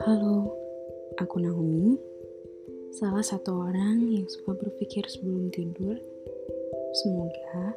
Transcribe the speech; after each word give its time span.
Halo, 0.00 0.48
aku 1.20 1.36
Naomi. 1.44 2.00
Salah 2.96 3.20
satu 3.20 3.68
orang 3.68 4.00
yang 4.08 4.24
suka 4.32 4.56
berpikir 4.56 5.04
sebelum 5.12 5.52
tidur. 5.52 6.00
Semoga 7.04 7.76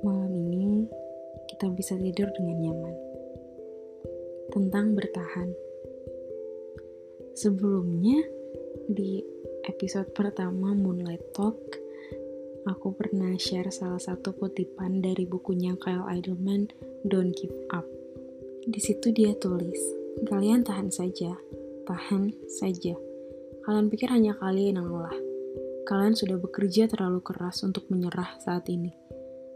malam 0.00 0.32
ini 0.32 0.88
kita 1.52 1.68
bisa 1.76 1.92
tidur 2.00 2.32
dengan 2.40 2.56
nyaman. 2.56 2.96
Tentang 4.56 4.96
bertahan. 4.96 5.52
Sebelumnya, 7.36 8.16
di 8.88 9.20
episode 9.68 10.08
pertama 10.16 10.72
Moonlight 10.72 11.36
Talk, 11.36 11.79
aku 12.70 12.94
pernah 12.94 13.34
share 13.34 13.66
salah 13.74 13.98
satu 13.98 14.30
kutipan 14.38 15.02
dari 15.02 15.26
bukunya 15.26 15.74
Kyle 15.82 16.06
Idleman, 16.06 16.70
Don't 17.02 17.34
Give 17.34 17.54
Up. 17.74 17.82
Di 18.62 18.78
situ 18.78 19.10
dia 19.10 19.34
tulis, 19.34 19.80
kalian 20.30 20.62
tahan 20.62 20.86
saja, 20.94 21.34
tahan 21.90 22.30
saja. 22.46 22.94
Kalian 23.66 23.90
pikir 23.90 24.06
hanya 24.14 24.38
kalian 24.38 24.78
yang 24.78 24.86
lelah. 24.86 25.18
Kalian 25.90 26.14
sudah 26.14 26.38
bekerja 26.38 26.86
terlalu 26.86 27.18
keras 27.26 27.66
untuk 27.66 27.90
menyerah 27.90 28.38
saat 28.38 28.70
ini. 28.70 28.94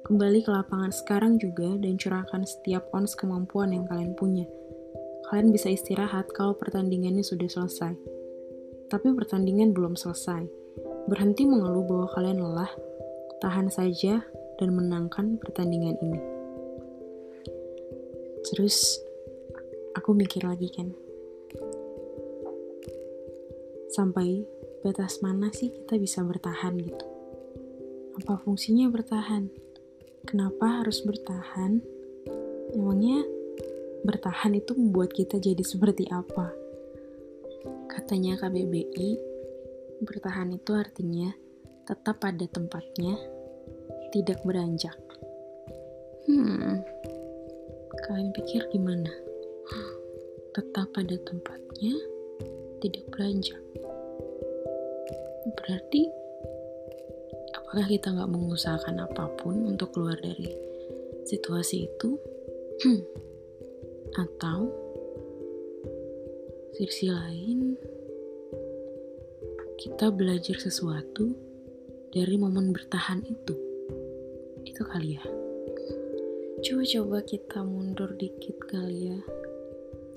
Kembali 0.04 0.42
ke 0.42 0.50
lapangan 0.50 0.90
sekarang 0.92 1.38
juga 1.38 1.78
dan 1.78 1.96
curahkan 1.96 2.42
setiap 2.44 2.90
ons 2.92 3.14
kemampuan 3.14 3.72
yang 3.72 3.86
kalian 3.86 4.12
punya. 4.18 4.44
Kalian 5.30 5.54
bisa 5.54 5.72
istirahat 5.72 6.28
kalau 6.34 6.52
pertandingannya 6.58 7.24
sudah 7.24 7.48
selesai. 7.48 7.94
Tapi 8.92 9.08
pertandingan 9.16 9.72
belum 9.72 9.96
selesai. 9.96 10.44
Berhenti 11.08 11.48
mengeluh 11.48 11.88
bahwa 11.88 12.06
kalian 12.12 12.40
lelah, 12.44 12.72
tahan 13.44 13.68
saja 13.68 14.24
dan 14.56 14.72
menangkan 14.72 15.36
pertandingan 15.36 16.00
ini. 16.00 16.20
Terus 18.48 18.96
aku 19.92 20.16
mikir 20.16 20.48
lagi 20.48 20.72
kan, 20.72 20.88
sampai 23.92 24.48
batas 24.80 25.20
mana 25.20 25.52
sih 25.52 25.68
kita 25.68 26.00
bisa 26.00 26.24
bertahan 26.24 26.72
gitu? 26.80 27.04
Apa 28.24 28.40
fungsinya 28.40 28.88
bertahan? 28.88 29.52
Kenapa 30.24 30.80
harus 30.80 31.04
bertahan? 31.04 31.84
Emangnya 32.72 33.28
bertahan 34.08 34.56
itu 34.56 34.72
membuat 34.72 35.12
kita 35.12 35.36
jadi 35.36 35.60
seperti 35.60 36.08
apa? 36.08 36.48
Katanya 37.92 38.40
KBBI, 38.40 39.20
bertahan 40.00 40.56
itu 40.56 40.72
artinya 40.72 41.28
tetap 41.84 42.24
pada 42.24 42.48
tempatnya, 42.48 43.33
tidak 44.14 44.38
beranjak. 44.46 44.94
Hmm, 46.30 46.86
Kalian 48.04 48.30
pikir 48.36 48.62
gimana? 48.68 49.08
Tetap 50.54 50.92
pada 50.92 51.16
tempatnya, 51.24 51.96
tidak 52.84 53.10
beranjak. 53.10 53.58
Berarti, 55.56 56.04
apakah 57.58 57.88
kita 57.90 58.12
nggak 58.12 58.28
mengusahakan 58.28 59.08
apa 59.08 59.24
pun 59.40 59.66
untuk 59.66 59.96
keluar 59.96 60.20
dari 60.20 60.52
situasi 61.24 61.88
itu? 61.88 62.20
Atau, 64.22 64.68
sisi 66.76 67.08
lain, 67.08 67.74
kita 69.80 70.12
belajar 70.12 70.60
sesuatu 70.60 71.32
dari 72.12 72.36
momen 72.36 72.68
bertahan 72.70 73.24
itu. 73.24 73.63
Itu 74.74 74.82
kali 74.90 75.14
ya. 75.14 75.22
Coba-coba 76.58 77.22
kita 77.22 77.62
mundur 77.62 78.10
dikit 78.18 78.58
kali 78.66 79.14
ya 79.14 79.22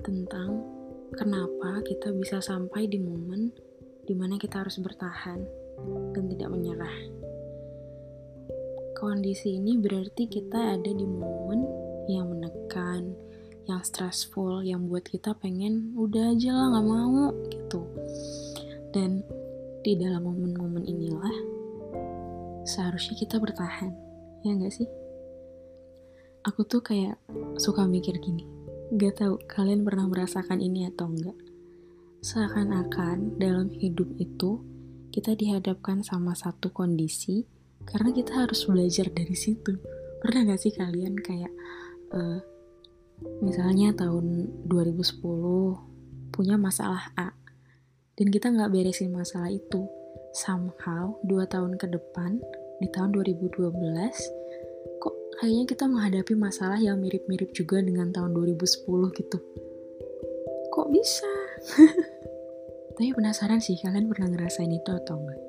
tentang 0.02 0.66
kenapa 1.14 1.78
kita 1.86 2.10
bisa 2.10 2.42
sampai 2.42 2.90
di 2.90 2.98
momen 2.98 3.54
di 4.02 4.18
mana 4.18 4.34
kita 4.34 4.66
harus 4.66 4.82
bertahan 4.82 5.46
dan 6.10 6.24
tidak 6.26 6.50
menyerah. 6.50 6.96
Kondisi 8.98 9.62
ini 9.62 9.78
berarti 9.78 10.26
kita 10.26 10.74
ada 10.74 10.90
di 10.90 11.06
momen 11.06 11.62
yang 12.10 12.26
menekan, 12.26 13.14
yang 13.70 13.78
stressful, 13.86 14.66
yang 14.66 14.90
buat 14.90 15.06
kita 15.06 15.38
pengen 15.38 15.94
udah 15.94 16.34
aja 16.34 16.50
lah 16.50 16.66
nggak 16.74 16.86
mau 16.90 17.30
gitu. 17.46 17.86
Dan 18.90 19.22
di 19.86 19.94
dalam 19.94 20.26
momen-momen 20.26 20.82
inilah 20.82 21.36
seharusnya 22.66 23.14
kita 23.14 23.38
bertahan, 23.38 24.07
ya 24.48 24.56
nggak 24.56 24.72
sih? 24.72 24.88
aku 26.48 26.64
tuh 26.64 26.80
kayak 26.80 27.20
suka 27.60 27.84
mikir 27.84 28.16
gini. 28.24 28.48
Gak 28.96 29.20
tahu 29.20 29.36
kalian 29.44 29.84
pernah 29.84 30.08
merasakan 30.08 30.64
ini 30.64 30.88
atau 30.88 31.12
enggak. 31.12 31.36
Seakan-akan 32.24 33.36
dalam 33.36 33.68
hidup 33.68 34.08
itu 34.16 34.64
kita 35.12 35.36
dihadapkan 35.36 36.00
sama 36.00 36.32
satu 36.32 36.72
kondisi 36.72 37.44
karena 37.84 38.16
kita 38.16 38.48
harus 38.48 38.64
belajar 38.64 39.12
dari 39.12 39.36
situ. 39.36 39.76
Pernah 40.24 40.48
gak 40.48 40.60
sih 40.64 40.72
kalian 40.72 41.20
kayak 41.20 41.52
uh, 42.16 42.40
misalnya 43.44 43.92
tahun 43.92 44.48
2010 44.66 45.20
punya 46.32 46.56
masalah 46.56 47.12
A 47.18 47.34
dan 48.14 48.30
kita 48.30 48.50
nggak 48.50 48.70
beresin 48.70 49.10
masalah 49.10 49.50
itu 49.50 49.90
somehow 50.30 51.18
dua 51.26 51.42
tahun 51.50 51.74
ke 51.74 51.90
depan 51.90 52.38
di 52.78 52.86
tahun 52.94 53.10
2012 53.10 54.37
kayaknya 55.38 55.64
kita 55.70 55.84
menghadapi 55.86 56.34
masalah 56.34 56.82
yang 56.82 56.98
mirip-mirip 56.98 57.54
juga 57.54 57.78
dengan 57.78 58.10
tahun 58.10 58.34
2010 58.34 59.14
gitu. 59.14 59.38
Kok 60.74 60.88
bisa? 60.90 61.30
Tapi 62.98 63.14
penasaran 63.14 63.62
sih, 63.62 63.78
kalian 63.78 64.10
pernah 64.10 64.34
ngerasain 64.34 64.74
itu 64.74 64.90
atau 64.90 65.22
enggak? 65.22 65.40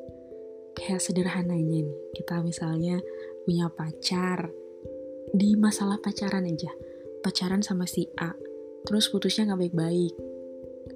Kayak 0.78 1.02
sederhananya 1.02 1.82
nih, 1.82 1.98
kita 2.14 2.46
misalnya 2.46 3.02
punya 3.42 3.66
pacar, 3.74 4.54
di 5.34 5.58
masalah 5.58 5.98
pacaran 5.98 6.46
aja, 6.46 6.70
pacaran 7.26 7.66
sama 7.66 7.90
si 7.90 8.06
A, 8.22 8.38
terus 8.86 9.10
putusnya 9.10 9.50
nggak 9.50 9.66
baik-baik. 9.66 10.14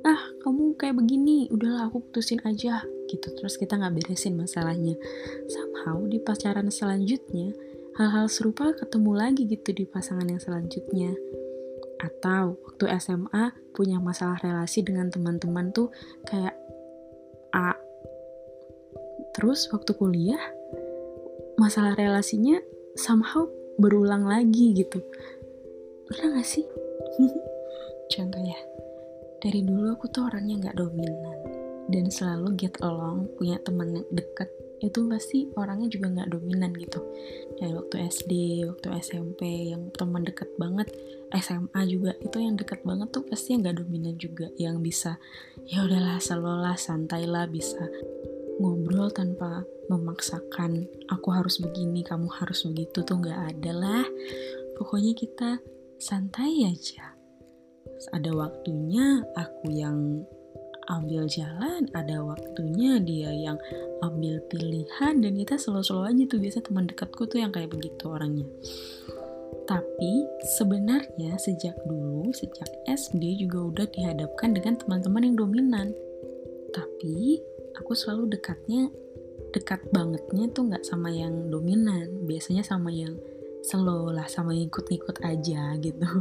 Ah, 0.06 0.30
kamu 0.46 0.78
kayak 0.78 1.02
begini, 1.02 1.50
udahlah 1.50 1.90
aku 1.90 2.06
putusin 2.06 2.42
aja, 2.46 2.86
gitu. 3.10 3.28
Terus 3.34 3.58
kita 3.58 3.78
nggak 3.78 3.94
beresin 3.98 4.38
masalahnya. 4.38 4.94
Somehow 5.50 6.06
di 6.06 6.22
pacaran 6.22 6.70
selanjutnya, 6.70 7.54
hal-hal 7.94 8.26
serupa 8.26 8.74
ketemu 8.74 9.12
lagi 9.14 9.46
gitu 9.46 9.70
di 9.70 9.86
pasangan 9.86 10.26
yang 10.26 10.42
selanjutnya. 10.42 11.14
Atau 12.02 12.58
waktu 12.66 12.90
SMA 13.00 13.54
punya 13.72 14.02
masalah 14.02 14.42
relasi 14.42 14.81
dengan 14.81 15.14
teman-teman 15.14 15.70
tuh 15.72 15.94
kayak 16.26 16.58
A. 17.54 17.78
Terus 19.38 19.70
waktu 19.70 19.94
kuliah 19.94 20.42
masalah 21.58 21.94
relasinya 21.94 22.58
somehow 22.98 23.46
berulang 23.78 24.25
lagi 24.25 24.74
gitu. 24.74 25.02
Pernah 26.10 26.42
gak 26.42 26.48
sih? 26.50 26.66
Contoh 28.14 28.42
ya, 28.42 28.60
dari 29.42 29.62
dulu 29.66 29.94
aku 29.94 30.10
tuh 30.10 30.30
orangnya 30.30 30.70
gak 30.70 30.78
dominan 30.81 31.40
dan 31.90 32.10
selalu 32.10 32.58
get 32.58 32.75
along, 32.81 33.30
punya 33.38 33.58
teman 33.62 34.02
yang 34.02 34.08
deket 34.14 34.50
itu 34.84 35.08
pasti 35.08 35.48
orangnya 35.56 35.88
juga 35.88 36.12
nggak 36.12 36.30
dominan 36.36 36.76
gitu. 36.76 37.00
Dari 37.56 37.72
waktu 37.72 37.96
SD 38.12 38.32
waktu 38.68 38.88
SMP 39.00 39.72
yang 39.72 39.88
teman 39.96 40.28
deket 40.28 40.52
banget 40.60 40.92
SMA 41.32 41.82
juga 41.88 42.12
itu 42.20 42.38
yang 42.44 42.60
deket 42.60 42.84
banget 42.84 43.10
tuh 43.16 43.24
pasti 43.24 43.56
yang 43.56 43.64
nggak 43.64 43.80
dominan 43.80 44.16
juga. 44.20 44.52
Yang 44.60 44.76
bisa 44.84 45.12
ya 45.64 45.88
udahlah 45.88 46.20
selolah 46.20 46.76
santailah 46.76 47.48
bisa 47.48 47.88
ngobrol 48.60 49.10
tanpa 49.10 49.64
memaksakan 49.88 50.86
aku 51.10 51.28
harus 51.34 51.58
begini 51.64 52.06
kamu 52.06 52.30
harus 52.30 52.68
begitu 52.68 53.02
tuh 53.08 53.18
nggak 53.24 53.56
ada 53.56 53.72
lah. 53.72 54.06
Pokoknya 54.76 55.16
kita 55.16 55.64
santai 55.96 56.68
aja. 56.68 57.16
Ada 58.12 58.36
waktunya 58.36 59.24
aku 59.40 59.72
yang 59.72 60.28
ambil 60.91 61.27
jalan 61.30 61.88
ada 61.95 62.19
waktunya 62.24 63.00
dia 63.00 63.31
yang 63.31 63.57
ambil 64.03 64.39
pilihan 64.51 65.19
dan 65.24 65.33
kita 65.35 65.56
selalu-selalu 65.56 66.06
aja 66.12 66.24
tuh. 66.35 66.39
Biasa 66.44 66.59
teman 66.65 66.85
dekatku 66.89 67.24
tuh 67.27 67.39
yang 67.39 67.51
kayak 67.56 67.71
begitu 67.71 68.03
orangnya. 68.09 68.47
Tapi 69.63 70.27
sebenarnya 70.59 71.39
sejak 71.39 71.75
dulu 71.88 72.35
sejak 72.35 72.68
SD 72.83 73.47
juga 73.47 73.71
udah 73.71 73.88
dihadapkan 73.88 74.51
dengan 74.51 74.75
teman-teman 74.75 75.24
yang 75.24 75.35
dominan. 75.39 75.88
Tapi 76.75 77.39
aku 77.80 77.95
selalu 77.95 78.35
dekatnya 78.35 78.91
dekat 79.53 79.80
bangetnya 79.94 80.51
tuh 80.51 80.68
nggak 80.68 80.83
sama 80.83 81.13
yang 81.13 81.47
dominan. 81.47 82.27
Biasanya 82.27 82.65
sama 82.65 82.91
yang 82.91 83.15
slow 83.63 84.12
lah 84.12 84.27
sama 84.27 84.51
yang 84.51 84.68
ikut-ikut 84.68 85.24
aja 85.24 85.80
gitu. 85.80 86.12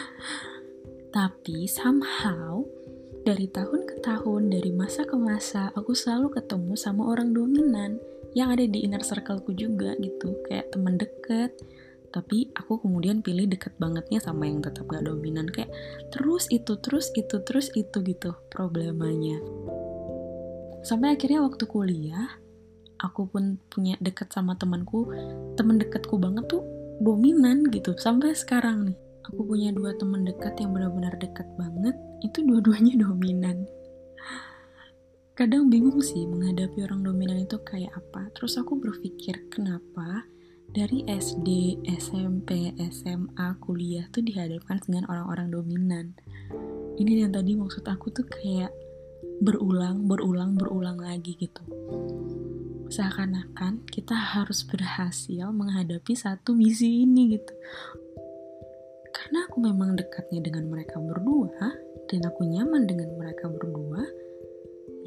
Tapi 1.16 1.66
somehow 1.66 2.62
dari 3.30 3.46
tahun 3.46 3.86
ke 3.86 4.02
tahun, 4.02 4.50
dari 4.50 4.74
masa 4.74 5.06
ke 5.06 5.14
masa, 5.14 5.70
aku 5.78 5.94
selalu 5.94 6.34
ketemu 6.34 6.74
sama 6.74 7.06
orang 7.06 7.30
dominan 7.30 8.02
yang 8.34 8.50
ada 8.50 8.66
di 8.66 8.82
inner 8.82 9.06
circleku 9.06 9.54
juga 9.54 9.94
gitu, 10.02 10.34
kayak 10.50 10.74
teman 10.74 10.98
deket, 10.98 11.54
tapi 12.10 12.50
aku 12.58 12.82
kemudian 12.82 13.22
pilih 13.22 13.46
deket 13.46 13.78
bangetnya 13.78 14.18
sama 14.18 14.50
yang 14.50 14.58
tetap 14.58 14.82
gak 14.90 15.06
dominan 15.06 15.46
kayak 15.46 15.70
terus 16.10 16.50
itu 16.50 16.74
terus 16.82 17.14
itu 17.14 17.38
terus 17.46 17.70
itu 17.78 18.02
gitu 18.02 18.34
problemanya. 18.50 19.38
Sampai 20.82 21.14
akhirnya 21.14 21.46
waktu 21.46 21.70
kuliah 21.70 22.34
aku 22.98 23.30
pun 23.30 23.62
punya 23.70 23.94
deket 24.02 24.34
sama 24.34 24.58
temanku 24.58 25.06
temen 25.54 25.78
deketku 25.78 26.18
banget 26.18 26.50
tuh 26.50 26.66
dominan 26.98 27.62
gitu 27.70 27.94
sampai 27.94 28.34
sekarang 28.34 28.90
nih 28.90 28.98
aku 29.26 29.40
punya 29.44 29.74
dua 29.74 29.92
teman 29.98 30.24
dekat 30.24 30.56
yang 30.60 30.72
benar-benar 30.72 31.14
dekat 31.20 31.48
banget 31.58 31.96
itu 32.24 32.44
dua-duanya 32.44 32.94
dominan 33.04 33.66
kadang 35.38 35.72
bingung 35.72 36.00
sih 36.04 36.28
menghadapi 36.28 36.84
orang 36.84 37.00
dominan 37.00 37.44
itu 37.44 37.56
kayak 37.64 37.92
apa 37.96 38.28
terus 38.36 38.60
aku 38.60 38.76
berpikir 38.76 39.48
kenapa 39.48 40.28
dari 40.70 41.02
SD, 41.02 41.82
SMP, 41.98 42.70
SMA, 42.94 43.58
kuliah 43.58 44.06
tuh 44.14 44.22
dihadapkan 44.22 44.78
dengan 44.86 45.10
orang-orang 45.10 45.50
dominan. 45.50 46.06
Ini 46.94 47.26
yang 47.26 47.34
tadi 47.34 47.58
maksud 47.58 47.82
aku 47.90 48.14
tuh 48.14 48.26
kayak 48.30 48.70
berulang, 49.42 50.06
berulang, 50.06 50.54
berulang 50.54 51.00
lagi 51.00 51.34
gitu. 51.34 51.64
Seakan-akan 52.90 53.82
kita 53.90 54.14
harus 54.14 54.62
berhasil 54.62 55.50
menghadapi 55.50 56.14
satu 56.14 56.54
misi 56.54 57.02
ini 57.02 57.38
gitu. 57.38 57.54
Karena 59.30 59.46
aku 59.46 59.62
memang 59.62 59.94
dekatnya 59.94 60.42
dengan 60.42 60.66
mereka 60.66 60.98
berdua, 60.98 61.70
dan 62.10 62.20
aku 62.26 62.42
nyaman 62.50 62.90
dengan 62.90 63.14
mereka 63.14 63.46
berdua, 63.46 64.02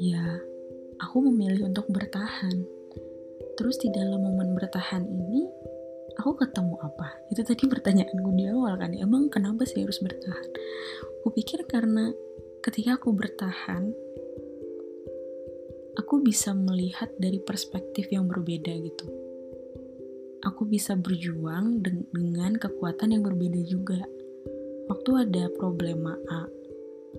ya 0.00 0.40
aku 0.96 1.28
memilih 1.28 1.68
untuk 1.68 1.84
bertahan 1.92 2.64
Terus 3.54 3.78
di 3.78 3.88
dalam 3.94 4.18
momen 4.18 4.58
bertahan 4.58 5.06
ini, 5.06 5.46
aku 6.18 6.34
ketemu 6.42 6.74
apa? 6.82 7.14
Itu 7.30 7.46
tadi 7.46 7.70
pertanyaanku 7.70 8.30
di 8.34 8.50
awal 8.50 8.74
kan, 8.74 8.90
emang 8.98 9.30
kenapa 9.30 9.62
sih 9.62 9.86
harus 9.86 10.02
bertahan? 10.02 10.50
Aku 11.22 11.30
pikir 11.30 11.62
karena 11.70 12.10
ketika 12.66 12.98
aku 12.98 13.14
bertahan, 13.14 13.94
aku 15.94 16.14
bisa 16.26 16.50
melihat 16.50 17.14
dari 17.14 17.38
perspektif 17.38 18.10
yang 18.10 18.26
berbeda 18.26 18.74
gitu. 18.74 19.06
Aku 20.44 20.66
bisa 20.66 20.98
berjuang 20.98 21.80
dengan 22.10 22.58
kekuatan 22.58 23.14
yang 23.14 23.22
berbeda 23.22 23.62
juga. 23.64 24.02
Waktu 24.90 25.10
ada 25.24 25.48
problema 25.56 26.12
A, 26.28 26.44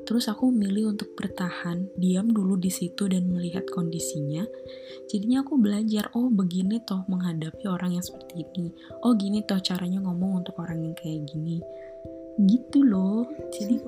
Terus 0.03 0.27
aku 0.27 0.51
memilih 0.51 0.91
untuk 0.91 1.15
bertahan, 1.15 1.87
diam 1.95 2.27
dulu 2.27 2.59
di 2.59 2.67
situ 2.67 3.07
dan 3.07 3.31
melihat 3.31 3.63
kondisinya. 3.71 4.43
Jadinya 5.07 5.41
aku 5.41 5.55
belajar, 5.55 6.11
oh 6.13 6.27
begini 6.27 6.83
toh 6.83 7.07
menghadapi 7.07 7.63
orang 7.65 7.95
yang 7.95 8.03
seperti 8.03 8.43
ini. 8.43 8.75
Oh 9.01 9.15
gini 9.15 9.39
toh 9.47 9.57
caranya 9.63 10.03
ngomong 10.03 10.43
untuk 10.43 10.59
orang 10.59 10.83
yang 10.83 10.95
kayak 10.99 11.23
gini. 11.31 11.63
Gitu 12.37 12.83
loh. 12.83 13.23
Jadi 13.55 13.79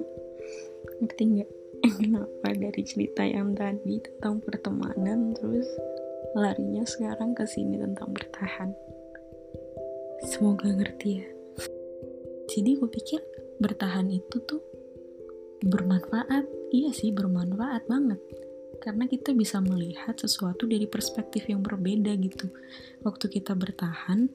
ngerti 1.03 1.23
nggak? 1.27 1.51
Kenapa 2.01 2.47
dari 2.55 2.81
cerita 2.81 3.21
yang 3.21 3.53
tadi 3.53 4.01
tentang 4.01 4.41
pertemanan 4.41 5.37
terus 5.37 5.67
larinya 6.33 6.81
sekarang 6.87 7.35
ke 7.35 7.43
sini 7.45 7.77
tentang 7.77 8.15
bertahan. 8.15 8.73
Semoga 10.25 10.73
ngerti 10.73 11.21
ya. 11.21 11.27
Jadi 12.47 12.79
aku 12.79 12.89
pikir 12.89 13.21
bertahan 13.57 14.09
itu 14.09 14.37
tuh 14.45 14.61
bermanfaat. 15.65 16.45
Iya 16.69 16.91
sih 16.93 17.09
bermanfaat 17.13 17.89
banget. 17.89 18.21
Karena 18.77 19.09
kita 19.09 19.33
bisa 19.33 19.57
melihat 19.63 20.13
sesuatu 20.19 20.69
dari 20.69 20.85
perspektif 20.85 21.49
yang 21.49 21.65
berbeda 21.65 22.13
gitu. 22.21 22.51
Waktu 23.01 23.25
kita 23.31 23.57
bertahan 23.57 24.29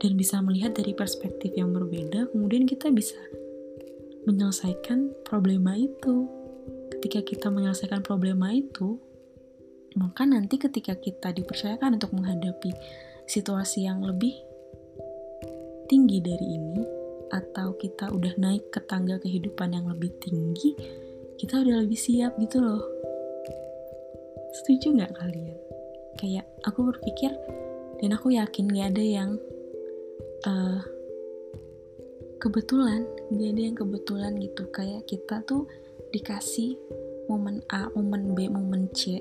dan 0.00 0.12
bisa 0.18 0.40
melihat 0.42 0.74
dari 0.74 0.92
perspektif 0.92 1.54
yang 1.54 1.70
berbeda 1.70 2.28
kemudian 2.34 2.66
kita 2.66 2.90
bisa 2.90 3.18
menyelesaikan 4.24 5.12
problema 5.22 5.76
itu. 5.76 6.28
Ketika 6.96 7.20
kita 7.20 7.46
menyelesaikan 7.52 8.00
problema 8.00 8.48
itu 8.52 8.96
maka 9.94 10.26
nanti 10.26 10.58
ketika 10.58 10.98
kita 10.98 11.30
dipercayakan 11.30 12.00
untuk 12.00 12.10
menghadapi 12.16 12.74
situasi 13.30 13.86
yang 13.86 14.02
lebih 14.02 14.34
tinggi 15.86 16.18
dari 16.18 16.46
ini 16.58 17.03
atau 17.32 17.76
kita 17.78 18.10
udah 18.12 18.34
naik 18.40 18.68
ke 18.72 18.80
tangga 18.84 19.20
kehidupan 19.20 19.72
yang 19.76 19.86
lebih 19.88 20.12
tinggi, 20.20 20.76
kita 21.40 21.60
udah 21.62 21.84
lebih 21.84 21.96
siap 21.96 22.36
gitu 22.40 22.60
loh. 22.60 22.82
Setuju 24.60 24.96
nggak 24.98 25.12
kalian? 25.18 25.58
Kayak 26.14 26.46
aku 26.62 26.94
berpikir 26.94 27.34
dan 27.98 28.10
aku 28.14 28.34
yakin 28.34 28.70
gak 28.70 28.94
ada 28.94 29.04
yang 29.04 29.30
uh, 30.46 30.80
kebetulan, 32.38 33.02
gak 33.34 33.50
ada 33.54 33.62
yang 33.62 33.76
kebetulan 33.76 34.32
gitu. 34.38 34.62
Kayak 34.70 35.02
kita 35.10 35.42
tuh 35.46 35.66
dikasih 36.14 36.78
momen 37.26 37.64
A, 37.72 37.90
momen 37.96 38.36
B, 38.36 38.46
momen 38.46 38.90
C 38.94 39.18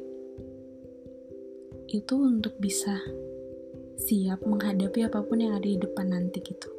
itu 1.94 2.16
untuk 2.18 2.58
bisa 2.58 2.98
siap 4.02 4.42
menghadapi 4.50 5.06
apa 5.06 5.22
pun 5.22 5.38
yang 5.38 5.54
ada 5.54 5.70
di 5.70 5.78
depan 5.78 6.10
nanti 6.10 6.42
gitu. 6.42 6.73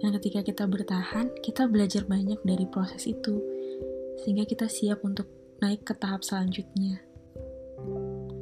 Dan 0.00 0.16
ketika 0.16 0.40
kita 0.40 0.64
bertahan, 0.64 1.28
kita 1.44 1.68
belajar 1.68 2.08
banyak 2.08 2.40
dari 2.40 2.64
proses 2.64 3.04
itu, 3.04 3.36
sehingga 4.24 4.48
kita 4.48 4.64
siap 4.64 5.04
untuk 5.04 5.28
naik 5.60 5.84
ke 5.84 5.92
tahap 5.92 6.24
selanjutnya. 6.24 7.04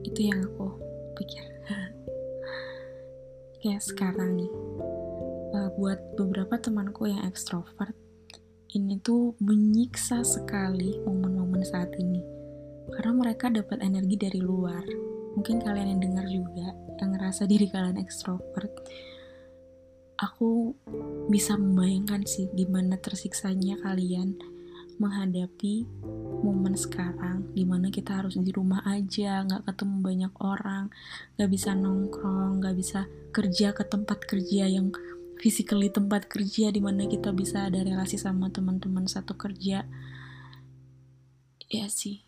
Itu 0.07 0.21
yang 0.23 0.47
aku 0.47 0.79
pikir. 1.19 1.45
Kayak 3.59 3.83
sekarang 3.83 4.39
nih, 4.39 4.53
uh, 5.59 5.71
buat 5.75 5.99
beberapa 6.15 6.63
temanku 6.63 7.11
yang 7.11 7.27
ekstrovert, 7.27 7.95
ini 8.79 9.03
tuh 9.03 9.35
menyiksa 9.43 10.23
sekali 10.23 10.95
momen-momen 11.03 11.67
saat 11.67 11.91
ini. 11.99 12.23
Karena 12.95 13.13
mereka 13.19 13.51
dapat 13.51 13.83
energi 13.83 14.15
dari 14.15 14.39
luar. 14.39 14.87
Mungkin 15.35 15.59
kalian 15.59 15.99
yang 15.99 16.03
dengar 16.03 16.27
juga, 16.31 16.71
yang 17.03 17.11
ngerasa 17.15 17.51
diri 17.51 17.67
kalian 17.67 17.99
ekstrovert, 17.99 18.73
aku 20.19 20.75
bisa 21.31 21.55
membayangkan 21.55 22.27
sih 22.27 22.51
gimana 22.53 22.99
tersiksanya 22.99 23.79
kalian 23.81 24.35
menghadapi 24.99 25.87
momen 26.43 26.75
sekarang 26.75 27.47
di 27.55 27.63
mana 27.63 27.87
kita 27.95 28.19
harus 28.19 28.35
di 28.35 28.51
rumah 28.51 28.83
aja 28.83 29.47
nggak 29.47 29.71
ketemu 29.71 29.97
banyak 30.03 30.35
orang 30.43 30.91
nggak 31.39 31.51
bisa 31.55 31.71
nongkrong 31.79 32.59
nggak 32.59 32.75
bisa 32.75 33.07
kerja 33.31 33.71
ke 33.71 33.87
tempat 33.87 34.19
kerja 34.27 34.67
yang 34.67 34.91
physically 35.39 35.89
tempat 35.89 36.27
kerja 36.27 36.75
di 36.75 36.83
mana 36.83 37.07
kita 37.07 37.31
bisa 37.31 37.71
ada 37.71 37.79
relasi 37.81 38.19
sama 38.19 38.51
teman-teman 38.51 39.07
satu 39.07 39.39
kerja. 39.39 39.87
Ya 41.71 41.87
sih 41.87 42.27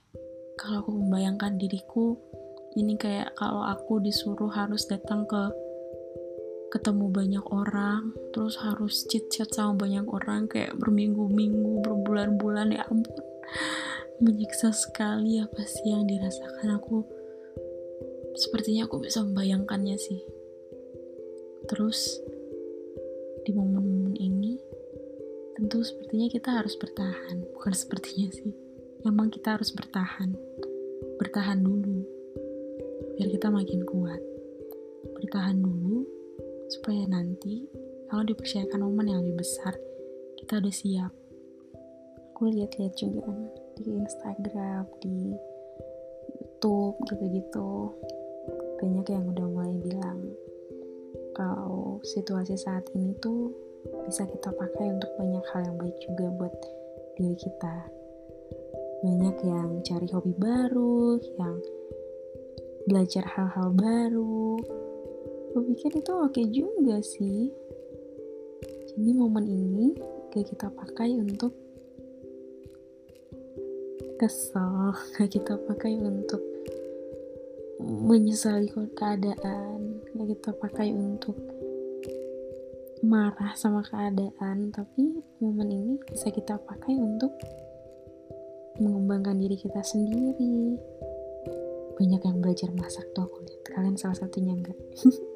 kalau 0.54 0.86
aku 0.86 0.90
membayangkan 0.94 1.58
diriku 1.58 2.14
ini 2.78 2.94
kayak 2.94 3.34
kalau 3.34 3.66
aku 3.66 3.98
disuruh 3.98 4.52
harus 4.54 4.86
datang 4.86 5.26
ke 5.26 5.50
ketemu 6.70 7.10
banyak 7.10 7.46
orang 7.50 8.14
terus 8.30 8.54
harus 8.62 9.02
chit 9.10 9.26
chat 9.26 9.50
sama 9.50 9.74
banyak 9.74 10.06
orang 10.06 10.46
kayak 10.46 10.78
berminggu-minggu 10.78 11.82
berbulan-bulan 11.82 12.70
ya 12.70 12.86
ampun. 12.86 13.26
Menyiksa 14.22 14.70
sekali 14.70 15.42
apa 15.42 15.66
sih 15.66 15.90
yang 15.90 16.06
dirasakan. 16.06 16.78
Aku 16.78 17.02
sepertinya 18.38 18.86
aku 18.86 19.02
bisa 19.02 19.26
membayangkannya 19.26 19.98
sih. 19.98 20.22
Terus 21.66 22.22
di 23.42 23.50
momen-momen 23.50 24.14
ini 24.14 24.54
tentu 25.58 25.82
sepertinya 25.82 26.30
kita 26.30 26.54
harus 26.54 26.78
bertahan. 26.78 27.50
Bukan 27.58 27.74
sepertinya 27.74 28.30
sih. 28.30 28.54
Emang 29.02 29.32
kita 29.32 29.58
harus 29.58 29.74
bertahan. 29.74 30.38
Bertahan 31.18 31.66
dulu. 31.66 32.04
Biar 33.16 33.28
kita 33.32 33.48
makin 33.50 33.82
kuat. 33.88 34.20
Bertahan 35.16 35.58
dulu 35.58 35.79
supaya 36.70 37.02
nanti 37.10 37.66
kalau 38.06 38.22
dipercayakan 38.22 38.86
momen 38.86 39.10
yang 39.10 39.20
lebih 39.26 39.42
besar 39.42 39.74
kita 40.38 40.62
udah 40.62 40.74
siap. 40.74 41.12
Aku 42.32 42.48
lihat-lihat 42.48 42.94
juga 42.96 43.30
di 43.76 43.90
Instagram 44.00 44.88
di 45.02 45.34
YouTube 46.40 46.96
gitu-gitu 47.10 47.92
banyak 48.80 49.06
yang 49.12 49.24
udah 49.28 49.46
mulai 49.46 49.76
bilang 49.84 50.18
kalau 51.36 52.00
situasi 52.00 52.56
saat 52.56 52.88
ini 52.96 53.12
tuh 53.20 53.52
bisa 54.08 54.24
kita 54.24 54.48
pakai 54.48 54.92
untuk 54.92 55.12
banyak 55.20 55.44
hal 55.52 55.60
yang 55.68 55.76
baik 55.76 55.96
juga 56.00 56.26
buat 56.36 56.54
diri 57.16 57.36
kita. 57.36 57.76
Banyak 59.00 59.36
yang 59.44 59.68
cari 59.84 60.08
hobi 60.12 60.32
baru 60.36 61.20
yang 61.36 61.56
belajar 62.88 63.24
hal-hal 63.24 63.72
baru 63.76 64.56
gue 65.50 65.62
pikir 65.74 65.90
itu 65.98 66.12
oke 66.14 66.42
juga 66.54 67.02
sih. 67.02 67.50
Jadi 68.94 69.10
momen 69.18 69.50
ini 69.50 69.98
gak 70.30 70.46
kita 70.46 70.70
pakai 70.70 71.18
untuk 71.18 71.50
kesel 74.14 74.94
gak 75.18 75.26
kita 75.26 75.58
pakai 75.66 75.98
untuk 75.98 76.38
menyesali 77.82 78.70
keadaan 78.94 80.06
gak 80.14 80.28
kita 80.38 80.50
pakai 80.54 80.94
untuk 80.94 81.34
marah 83.02 83.50
sama 83.58 83.82
keadaan. 83.82 84.70
Tapi 84.70 85.18
momen 85.42 85.66
ini 85.66 85.94
bisa 86.06 86.30
kita 86.30 86.62
pakai 86.62 86.94
untuk 86.94 87.34
mengembangkan 88.78 89.34
diri 89.34 89.58
kita 89.58 89.82
sendiri. 89.82 90.78
Banyak 91.98 92.22
yang 92.22 92.38
belajar 92.38 92.70
masak 92.70 93.10
tuh 93.18 93.26
aku 93.26 93.42
lihat. 93.42 93.66
Kalian 93.66 93.98
salah 93.98 94.14
satunya 94.14 94.54
enggak 94.54 94.78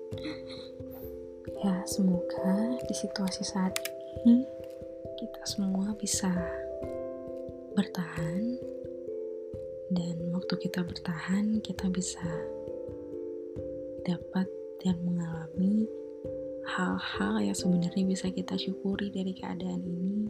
ya 1.65 1.77
semoga 1.89 2.77
di 2.85 2.95
situasi 2.95 3.41
saat 3.41 3.73
ini 4.25 4.45
kita 5.19 5.43
semua 5.47 5.95
bisa 5.97 6.31
bertahan. 7.75 8.59
Dan 9.95 10.17
waktu 10.33 10.55
kita 10.59 10.83
bertahan 10.83 11.61
kita 11.61 11.87
bisa 11.93 12.25
dapat 14.03 14.49
dan 14.83 14.97
mengalami 15.07 15.87
hal-hal 16.65 17.41
yang 17.41 17.57
sebenarnya 17.57 18.05
bisa 18.05 18.29
kita 18.33 18.57
syukuri 18.59 19.13
dari 19.13 19.33
keadaan 19.37 19.85
ini. 19.85 20.29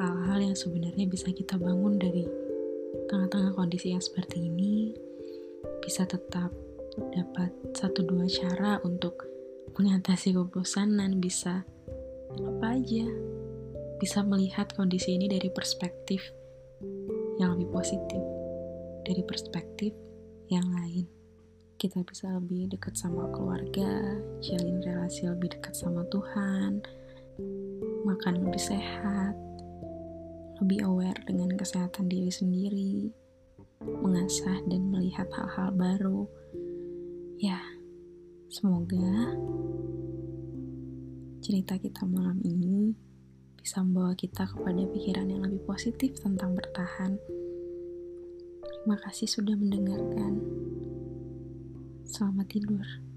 Hal-hal 0.00 0.52
yang 0.52 0.56
sebenarnya 0.58 1.06
bisa 1.06 1.30
kita 1.30 1.54
bangun 1.60 2.00
dari 2.00 2.26
tengah-tengah 3.08 3.54
kondisi 3.54 3.94
yang 3.94 4.02
seperti 4.02 4.48
ini. 4.48 4.92
Bisa 5.84 6.04
tetap 6.08 6.50
dapat 7.14 7.50
satu 7.74 8.04
dua 8.04 8.26
cara 8.26 8.82
untuk 8.82 9.24
mengatasi 9.78 10.34
kebosanan 10.34 11.22
bisa 11.22 11.62
apa 12.34 12.66
aja 12.74 13.06
bisa 13.98 14.22
melihat 14.22 14.70
kondisi 14.74 15.18
ini 15.18 15.26
dari 15.26 15.50
perspektif 15.50 16.22
yang 17.38 17.54
lebih 17.58 17.70
positif 17.70 18.22
dari 19.06 19.22
perspektif 19.24 19.92
yang 20.50 20.66
lain 20.74 21.06
kita 21.78 22.02
bisa 22.02 22.34
lebih 22.34 22.70
dekat 22.74 22.98
sama 22.98 23.30
keluarga 23.30 24.18
jalin 24.42 24.82
relasi 24.82 25.30
lebih 25.30 25.54
dekat 25.54 25.74
sama 25.78 26.02
Tuhan 26.10 26.82
makan 28.02 28.34
lebih 28.46 28.62
sehat 28.62 29.34
lebih 30.58 30.82
aware 30.86 31.18
dengan 31.22 31.54
kesehatan 31.54 32.10
diri 32.10 32.34
sendiri 32.34 33.14
mengasah 33.84 34.58
dan 34.66 34.90
melihat 34.90 35.28
hal-hal 35.30 35.70
baru. 35.74 36.26
Ya, 37.38 37.62
semoga 38.50 39.30
cerita 41.38 41.78
kita 41.78 42.02
malam 42.02 42.42
ini 42.42 42.98
bisa 43.54 43.78
membawa 43.78 44.18
kita 44.18 44.42
kepada 44.42 44.82
pikiran 44.90 45.30
yang 45.30 45.46
lebih 45.46 45.62
positif 45.62 46.18
tentang 46.18 46.58
bertahan. 46.58 47.14
Terima 48.66 48.98
kasih 49.06 49.30
sudah 49.30 49.54
mendengarkan. 49.54 50.42
Selamat 52.10 52.50
tidur. 52.50 53.07